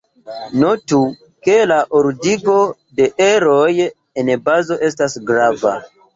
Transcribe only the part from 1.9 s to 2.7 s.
ordigo